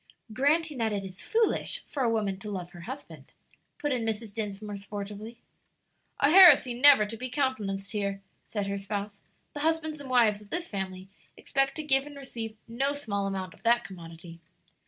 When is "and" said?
9.99-10.09, 12.07-12.17